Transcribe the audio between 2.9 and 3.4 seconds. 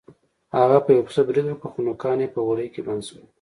شول.